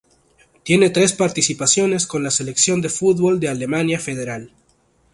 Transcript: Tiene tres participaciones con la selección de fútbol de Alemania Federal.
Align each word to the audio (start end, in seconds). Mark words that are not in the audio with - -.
Tiene 0.63 0.89
tres 0.89 1.13
participaciones 1.13 2.07
con 2.07 2.23
la 2.23 2.31
selección 2.31 2.81
de 2.81 2.89
fútbol 2.89 3.39
de 3.39 3.49
Alemania 3.49 3.99
Federal. 3.99 4.51